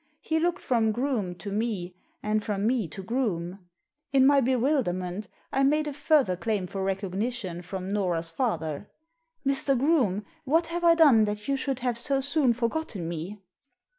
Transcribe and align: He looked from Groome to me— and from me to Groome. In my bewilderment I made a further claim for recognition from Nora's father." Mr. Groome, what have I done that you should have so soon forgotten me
He 0.19 0.39
looked 0.39 0.63
from 0.63 0.91
Groome 0.91 1.35
to 1.35 1.51
me— 1.51 1.93
and 2.23 2.43
from 2.43 2.65
me 2.65 2.87
to 2.87 3.03
Groome. 3.03 3.59
In 4.11 4.25
my 4.25 4.41
bewilderment 4.41 5.27
I 5.53 5.63
made 5.63 5.87
a 5.87 5.93
further 5.93 6.35
claim 6.35 6.65
for 6.65 6.83
recognition 6.83 7.61
from 7.61 7.93
Nora's 7.93 8.31
father." 8.31 8.89
Mr. 9.47 9.77
Groome, 9.77 10.25
what 10.43 10.65
have 10.65 10.83
I 10.83 10.95
done 10.95 11.25
that 11.25 11.47
you 11.47 11.55
should 11.55 11.81
have 11.81 11.99
so 11.99 12.19
soon 12.19 12.51
forgotten 12.53 13.07
me 13.07 13.43